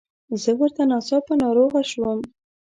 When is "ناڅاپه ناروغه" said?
0.91-1.81